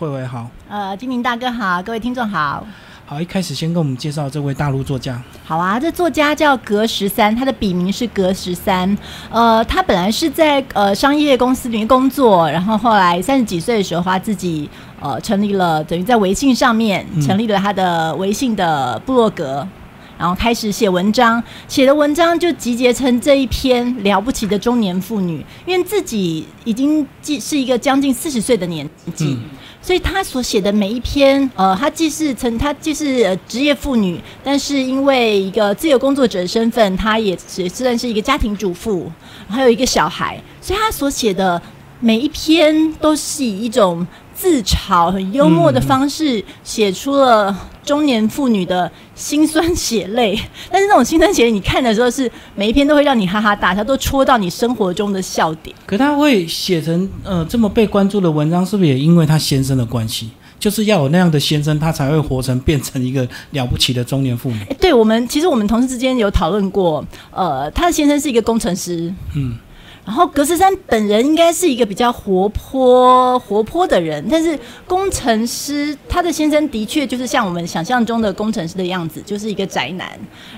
[0.00, 2.66] 慧慧好，呃，金明大哥好，各位听众好。
[3.06, 5.22] 好，一开始先跟我们介绍这位大陆作家。
[5.44, 8.98] 好啊，这作家叫格十三，他的笔名是格十三。
[9.30, 14.68] 呃，他本来是在呃商业公司里面工作，然后后来三十几岁的时候，他自己
[14.98, 19.64] 呃成立了，等于在微信上面成立了他的微信的部落格。
[20.16, 29.36] 然后开始写文章，写的文章就集结成这一篇了不起的中年妇女，因为自己已经既是一个将近四十岁的年纪，
[29.84, 39.12] 所以她所写的每一篇，呃，她既是曾她既是职业妇女，但是因为一个自由工作者的身份，她也也算是一个家庭主妇，
[39.46, 41.60] 还有一个小孩，所以她所写的
[42.00, 44.06] 每一篇都是以一种。
[44.36, 50.36] 自嘲很幽默的方式写出了中年妇女的辛酸血泪，
[50.68, 55.74] 但是那种辛酸血泪，你看的时候是每一篇都会让你哈哈大笑，都戳到你生活中的笑点。
[55.86, 60.30] 可他会写成呃这么被关注的文章，是不是也因为他先生的关系？
[60.58, 64.58] 就是要有那样的先生，他才会活成变成一个了不起的中年妇女。
[64.80, 69.54] 对我们，其实我们同事之间有讨论过，呃，他的先生是一个工程师，嗯。
[70.04, 80.08] 然后格斯山本人应该是一个比较活泼活泼的人，但是工程师他的先生的确就是像我们想象中的工程师的样子，就是一个宅男，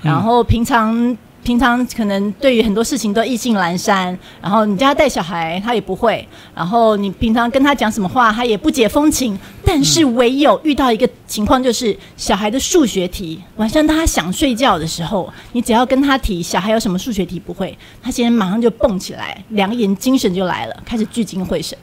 [0.02, 1.16] 然后平常。
[1.46, 6.26] 平常可能对于很多事情都意兴阑珊，然后你叫他带小孩，他也不会。
[6.52, 9.38] 然后你平常跟他讲什么话，他也不解风情。
[9.64, 21.78] 但是唯有遇到一个情况，就是小孩的数学题，晚上他想睡觉的时候，你只要跟他提小孩有什么数学题不会，他现在马上就蹦起来，两眼精神就来了，开始聚精会神。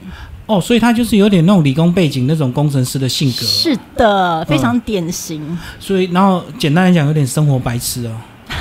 [0.45, 3.45] 哦，所以他就是有点那种理工背景那种工程师的性格。
[3.45, 5.57] 是的，非常典型。
[5.79, 8.11] 所以，然后简单来讲，有点生活白痴哦。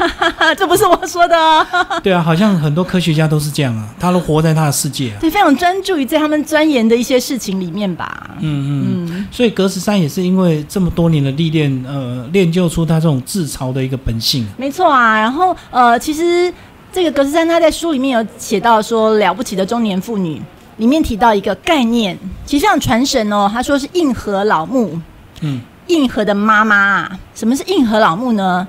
[0.57, 1.67] 这不是我说的。
[2.03, 8.31] 对啊，好像很多科学家都是这样啊，他都活在他的世界，啊对，非常专注于在他们钻研的一些事情里面吧。
[8.41, 14.47] 嗯嗯嗯，所以格十三也是因为这么多年的历练，呃，练就出他这种自嘲的一个本性。
[14.57, 16.53] 没错啊，然后呃，其实
[16.93, 20.41] 这个格十三他在书里面有写到说，了不起的中年妇女
[20.79, 23.49] 里面提到一个概念，其实像传神哦。
[23.53, 24.99] 他说是硬核老木，
[25.43, 27.09] 嗯，硬核的妈妈。
[27.35, 28.67] 什么是硬核老木呢？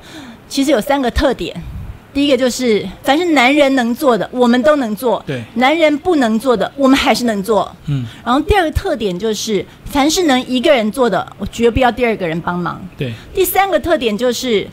[0.53, 1.51] 其实有三个特点，
[2.13, 7.75] 第一个就是凡是男人能做的，我们都能做；对，男人不能做的，我们还是能做。
[7.87, 12.79] 嗯，然后第二个特点就是，凡是能一个人做的，我绝不要第二个人帮忙。
[12.95, 14.67] 对，第三个特点就是，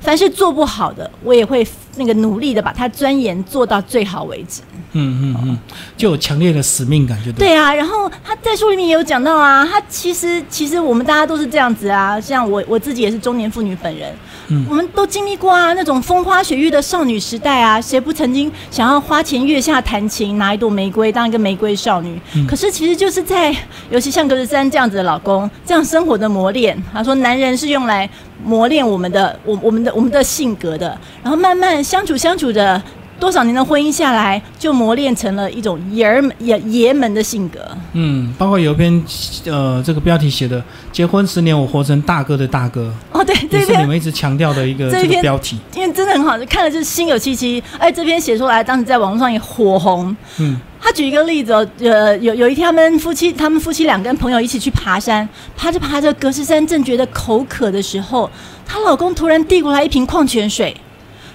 [0.00, 1.62] 凡是做不好的，我也会
[1.96, 4.62] 那个努力的把它钻研做到最好为止。
[4.98, 5.58] 嗯嗯嗯，
[5.94, 7.74] 就有强烈的使命感，就对啊。
[7.74, 14.10] 然后他在书里面也有讲到啊，他其实其实我们大家都是这样子啊，像我我自己也是中年妇女本人，
[14.48, 22.18] 嗯，我们都经历过啊那种风花雪月的少女时代啊，谁不曾经想要花前月下弹琴，拿一朵玫瑰当一个玫瑰少女？
[22.48, 23.54] 可是其实就是在，
[23.90, 28.08] 尤其像格子山这样子的老公，这样生活的磨练，他说男人是用来
[28.44, 32.82] 磨练我们的，我我们的我们的性格的，然后慢慢相处相处的。
[33.18, 37.60] 多少年的婚姻下来，就磨练成了一种爷儿爷爷们的性格。
[37.94, 39.02] 嗯，包括有一篇，
[39.46, 42.92] 呃，这个标题写的“结婚十年，我活成大哥的大哥”。
[43.12, 47.64] 哦，对，这是你们一直强调的一个 这个标题，因为真的很好，看了就是心有戚戚。
[47.78, 50.14] 哎，这篇写出来，当时在网络上也火红。
[50.36, 58.30] 嗯，他举一个例子，呃，有有一天他们夫妻，他们夫妻两个朋友一起去爬山，爬着爬着，格斯山正觉得口渴的时候，
[58.64, 60.76] 她老公突然递过来一瓶矿泉水。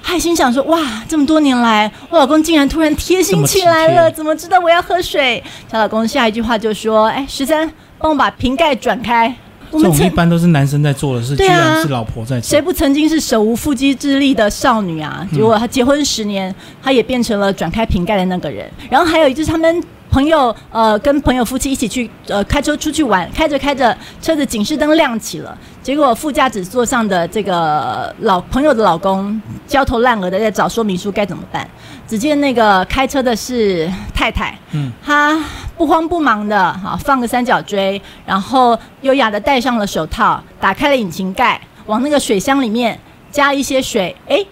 [0.01, 9.35] 还心想说：“哇，这么多年来，我老公竟然突然贴心起来了， 怎么知道我要喝水？”她老公下一句话就说：“哎，十三，帮我把瓶盖转开。”
[9.71, 12.49] 这种一般都是男生在做的事，居然是老婆在做。
[12.49, 15.27] 谁不曾经是手无缚鸡之力的少女啊？
[15.31, 18.69] 结果她结婚十年，她也变成了转开瓶盖的那个人。
[18.89, 19.83] 然后还有就是他们。
[20.11, 31.65] 朋友，呃，跟朋友夫妻一起去，呃，开车出去玩，开着开着，车子警示灯亮起了，结果副驾驶座上的这个老朋友的老公焦头烂额的在找说明书该怎么办。
[32.05, 35.41] 只见那个开车的是太太，嗯，她
[35.77, 42.99] 不慌不忙的，哈，放个三角锥，然后优雅的戴上了手套，打开了引擎盖，往那个水箱里面
[43.31, 44.45] 加一些水，哎。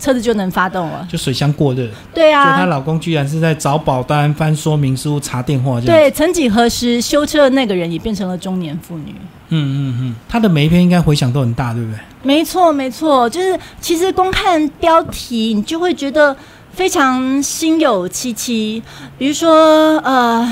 [0.00, 1.86] 车子就能发动了，就水箱过热。
[2.14, 5.80] 对啊，她老公居然是在找保单、翻说明书、查电话。
[5.82, 9.14] 对，曾几何时，修车的那个人也变成了中年妇女。
[9.50, 12.00] 嗯嗯嗯，她的每一篇应该回响都很大，对不对？
[12.22, 16.34] 没错没错，就是其实光看标题，你就会觉得
[16.72, 18.82] 非常心有戚戚。
[19.18, 20.50] 比如说，呃，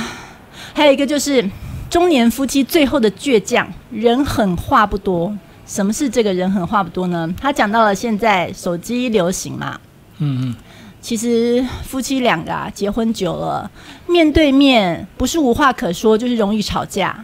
[0.75, 1.49] 还有一个就是
[1.89, 5.35] 中年夫妻最后的倔强，人狠话不多。
[5.69, 7.32] 什么是这个人狠话不多呢？
[7.38, 9.79] 他讲到了现在手机流行嘛，
[10.17, 10.56] 嗯嗯，
[11.03, 13.70] 其实夫妻两个啊，结婚久了，
[14.06, 17.23] 面对面不是无话可说，就是容易吵架。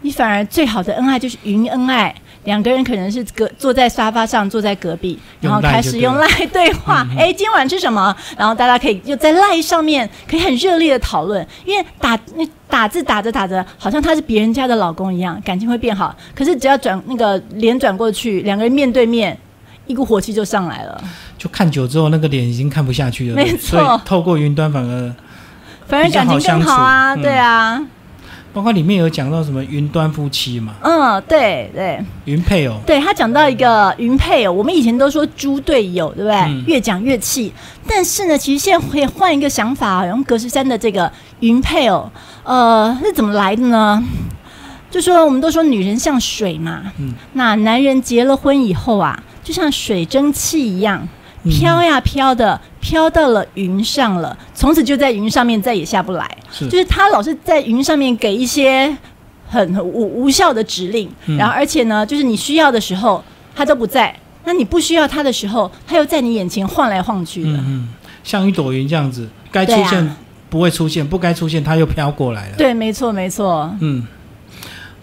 [0.00, 2.12] 你反而最好的恩爱就是云恩爱，
[2.48, 7.06] 两个人可能是隔坐在沙发上，坐在隔壁，然后开始用赖对话。
[7.14, 8.16] 哎，今晚吃什么？
[8.38, 16.16] 然后大家可以就在赖上面可以很热烈的讨论，因为打那打字打着打着，好像他是别人家的老公一样，感情会变好。
[16.34, 19.36] 可是只要转那个脸转过去，两个人面对面，
[19.86, 21.04] 一股火气就上来了。
[21.36, 23.34] 就看久之后，那个脸已经看不下去了。
[23.36, 25.14] 没错，透过云端反而
[25.86, 27.78] 反而感情更好啊，对啊。
[28.52, 30.74] 包括里面有讲到什么云端夫妻嘛？
[30.82, 32.76] 嗯，对对，云配偶。
[32.86, 36.64] 对他讲到一个云配偶，我们以前都说猪队友，对不对？
[36.66, 37.52] 越讲越气。
[37.86, 41.10] 但是呢，其实现在可以换一个想法，用格式三的这个
[41.40, 42.10] 云配偶，
[42.42, 44.02] 呃，是怎么来的呢？
[44.90, 51.06] 就说我们都说女人像水嘛，嗯，那男人结了婚以后啊，就像水蒸气一样。
[51.50, 56.28] 飘呀飘的，飘到了云上了，从此就在云上面再也下不来。
[56.52, 58.96] 是就是他老是在云上面给一些
[59.48, 61.08] 很无无效的指令，
[61.38, 63.22] 然后而且呢，就是你需要的时候
[63.54, 64.14] 他都不在，
[64.44, 67.50] 那你不需要他的时候，他又在你眼前晃来晃去的。
[67.50, 67.88] 嗯嗯，
[68.22, 70.16] 像一朵云这样子，该出现
[70.48, 72.56] 不会出现，不该出现他又飘过来了。
[72.56, 73.70] 对，没错，没错。
[73.80, 74.06] 嗯，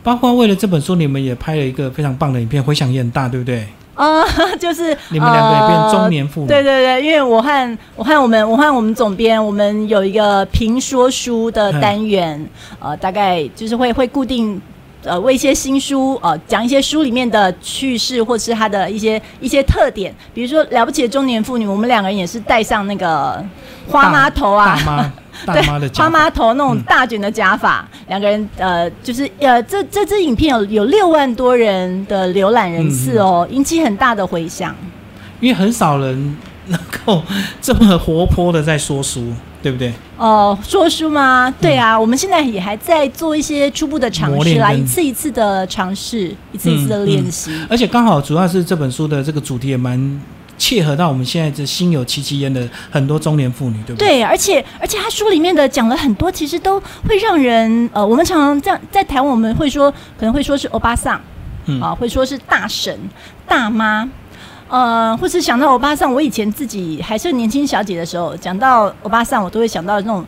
[0.01, 3.67] 包括为了这本书，你们也拍了一个非常棒的影片，回响也很大，对不对？
[3.95, 4.23] 啊，
[4.59, 6.47] 就是你们两个也变中年妇女。
[6.47, 12.47] 对对对，因为我和我和我们我和我们总编，我们有一个评说书的单元，
[12.79, 14.61] 呃，大概就是会会固定
[15.05, 23.43] 呃为一些新书呃讲一些书里面的趣事，或是它的一些一些特点，比如说了不起的中年妇女，我们两个人也是戴上那个
[23.87, 25.13] 花妈头啊。
[25.45, 25.61] 对，
[25.93, 34.73] 花妈头那种大卷的假发，两个人呃，就是呃，这这支影片有有六万多人的浏览人次哦，引起很大的回响。
[35.41, 36.37] 因为很少人
[36.67, 37.21] 能够
[37.61, 39.91] 这么活泼的在说书，对不对？
[40.17, 41.53] 哦，说书吗？
[41.59, 47.51] 对啊，我们现在也还在做一些初步的尝试啦，一次一次的尝试，一次一次的练习。
[47.69, 50.21] 而且刚好主要是这本书的这个主题也蛮。
[50.57, 54.07] 切合到我们现在这心有戚戚焉的很多中年妇女，对不对？
[54.07, 61.19] 对，而且而且他书里面的讲了很多，其实都会让人呃，我们常常这样在台湾，我们会说可能会说是欧巴桑，
[61.65, 62.97] 嗯啊，会说是大婶、
[63.45, 64.09] 大妈，
[64.67, 70.25] 呃，或是想到欧巴桑，我以前自己还是年轻小姐的时候，讲到欧巴桑，我都会想到那种。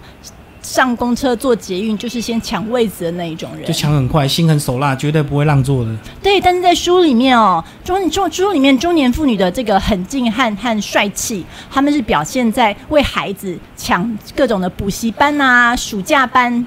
[0.60, 5.96] 上公车坐捷运就是先抢位子的那一种人，就抢很快，心狠手辣，绝对不会让座的。
[6.22, 16.66] 对，但是在书里面哦，中中书里面中年妇女的这个狠劲和和帅气，他们是表现在为孩子抢各种的补习班啊、暑假班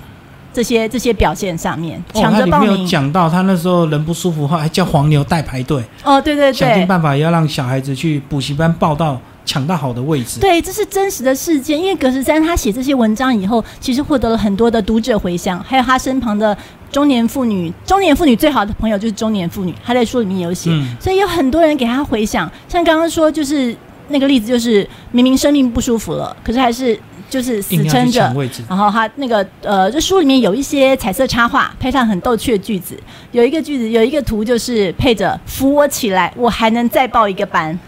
[0.53, 2.83] 这些这些表现上面，抢着报名。
[2.83, 5.83] 有讲到他那时候人不舒服，后还叫黄牛代排队。
[6.05, 9.21] 哦，对对对，想尽办法要让小孩子去补习班报到。
[9.43, 11.77] 抢到好的位置，对，这是真实的事件。
[11.77, 16.57] 因为葛十三他写这些文章以后，其实获得了很多的读者回响，还有他身旁的
[16.93, 17.73] 中年妇女。
[17.85, 20.71] 中年妇女最好的朋友就是中年妇女，他在书里面有写，
[21.01, 22.49] 所以有很多人给他回响。
[22.69, 23.75] 像刚刚说，就是
[24.09, 26.97] 那个例子，就是明明生命不舒服了，可是还是
[27.31, 28.31] 就是死撑着。
[28.69, 32.95] 然后他那个呃，这书里面有一些彩色插画，配上很逗趣的句子。
[33.33, 37.79] 有一个句子，有一个图，就是配着扶我起来，我还能再报一个班。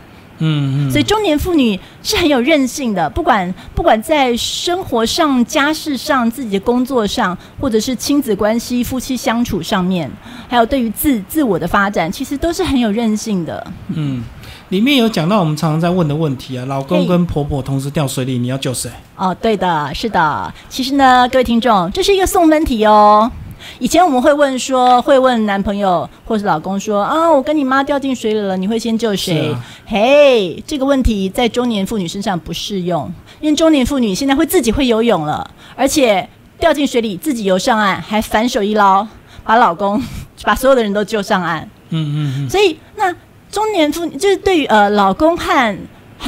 [0.45, 10.11] 嗯，所以中年妇女是很有韧性的，不管不管在生活上、家事上、自己的工作上，或者是亲子关系、夫妻相处上面，
[10.49, 13.65] 还有对于自自我的发展，其实都是很有韧性的。
[13.95, 14.25] 嗯，
[14.71, 18.91] 里面有讲到我们常常在问的问题啊，老公跟婆婆同时掉水里，你要救谁？
[19.17, 20.53] 哦，对的，是的。
[20.69, 23.31] 其实呢，各位听众，这是一个送分题哦。
[23.79, 29.55] 以前我们会问说，会问男朋友或是老公说啊，我跟你妈掉进水里了，你会先救谁？
[29.87, 36.29] 嘿，这个问题在中年妇女身上不适用，因为中年妇女现在会自己会游泳了，而且
[36.59, 39.07] 掉进水里自己游上岸，还反手一捞，
[39.45, 40.03] 把老公
[40.45, 41.69] 把所有的人都救上岸。
[41.91, 42.51] 嗯嗯嗯。
[42.51, 43.15] 所以那
[43.51, 45.79] 中年妇女就是对于呃老公和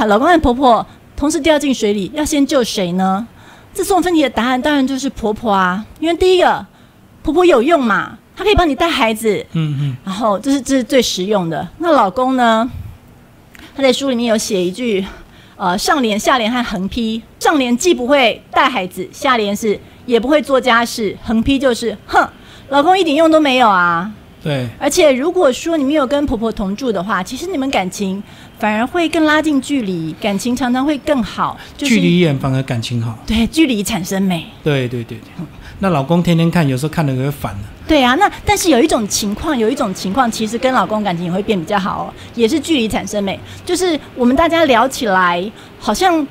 [0.07, 3.25] 老公和婆婆同时掉进水里，要先救谁呢？
[3.73, 6.65] 这送分题的答案当然就是婆婆啊，因为第一个。
[7.25, 8.15] 婆婆有用嘛？
[8.35, 11.67] 她可以帮你带孩子，嗯嗯，然后这是这是最实用的。
[11.79, 12.69] 那老公呢？
[13.75, 15.03] 他在书里面有写一句，
[15.55, 17.19] 呃，上联、下联和横批。
[17.39, 22.29] 上联既不会带孩子，下联是也不会做家事，横批就是哼，
[22.69, 24.11] 老公一点用都没有啊。
[24.43, 24.67] 对。
[24.79, 28.21] 而且如果说你没有跟婆婆同住的话，其实你们感情
[28.59, 31.57] 反而会更拉近距离，感情常常会更好。
[31.75, 33.17] 距离远反而感情好。
[33.25, 34.45] 对，距离产生美。
[34.63, 35.45] 对对对对。
[35.79, 37.59] 那老公天天看，有时候看的有点烦了。
[37.87, 43.39] 对啊，那但是有一种情况，有一种情况，其实跟老公感情也会变比较好哦，也是距离产生美。
[43.63, 46.25] 就是我们大家聊起来，好像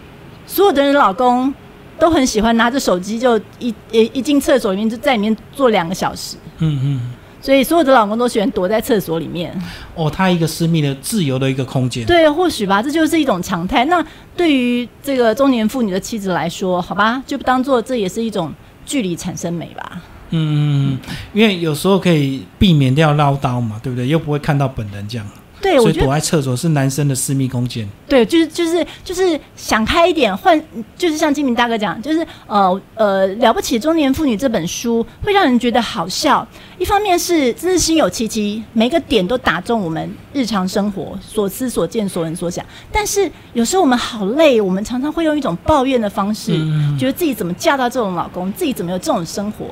[0.47, 1.53] 所有的人老公
[1.99, 6.37] 都很喜欢拿着手机，就一 一一进厕所里面就在里面坐两个小时。
[6.59, 7.01] 嗯嗯。
[7.41, 9.55] 所以所有的老公都喜欢躲在厕所里面。
[9.95, 12.03] 哦，他一个私密的、自由的一个空间。
[12.07, 13.85] 对，或许吧，这就是一种常态。
[13.85, 14.03] 那
[14.35, 18.51] 对于这个中年妇女的妻子来说，好吧，就当做这也是一种
[18.85, 20.03] 距离产生美吧。
[20.31, 20.99] 嗯，
[21.33, 24.09] 因为有时候可以避免掉唠叨嘛，对不对？
[24.09, 25.27] 又不会看到本人这样。
[25.65, 27.89] 对，我觉得所以躲在厕所是男生的私密空间。
[28.07, 30.63] 对，就是就是就是想开一点，换
[30.95, 36.47] 就是像金明大哥讲，就是呃呃了不起中年妇女这本书会让人觉得好笑。
[36.79, 42.63] 一方面是真是心有戚戚，每个点都打中我们日常生活所思所见所闻所想。
[42.93, 49.65] 但是有时候我们好累，我们常常会用一种抱怨的方式，嗯觉得自己怎么嫁到这种老公，自己怎么有这种生活。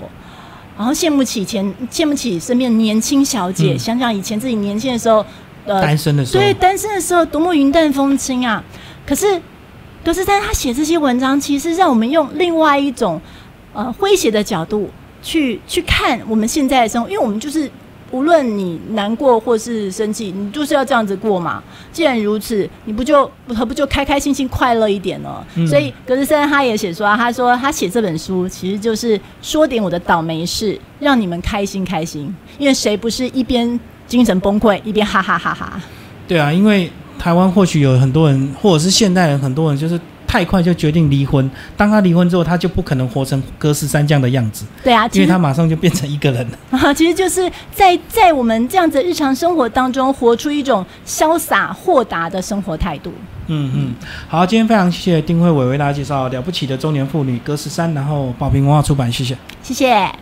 [0.74, 5.24] 然后羡慕起以前，羡慕起身边的年轻小姐，嗯想想以前自己年轻的时候，
[5.64, 8.62] 呃，单身的时候，对，单身的时候多么云淡风轻啊！
[9.06, 9.40] 可是
[10.04, 13.20] 格斯丹他写这些文章，其实让我们用另外一种
[13.72, 14.90] 呃诙谐的角度
[15.22, 17.70] 去去看我们现在的生活，因为我们就是
[18.10, 21.62] 无论你难过或是生气，你就是要这样子过嘛。
[21.92, 25.44] 既然如此，你不就何不就开开心心、快乐一点呢？
[25.54, 32.34] 嗯所以格斯森他也写说啊，他说他写这本书其实就是说点我的倒霉事，让你们开心开心。
[32.58, 33.78] 因为谁不是一边
[34.12, 35.80] 精神崩溃一边哈哈哈哈？
[36.28, 41.50] 对啊，因为台湾或许有很多人，或者是现代人，很多人就是太快就决定离婚。
[41.78, 46.58] 当他离婚之后，他就不可能活成哥斯三这样的样子，对啊，因为他马上就变成一个人了。
[46.78, 53.10] 啊， 其实就是在在我们这样子的日常生活当中，活出一种潇洒豁达的生活态度。
[53.46, 53.94] 嗯嗯，
[54.28, 59.34] 好，今天非常谢谢丁慧伟为大家介绍《了不起的中年妇女》歌十三，然后宝瓶文化出版，谢谢。
[59.62, 60.12] 谢谢。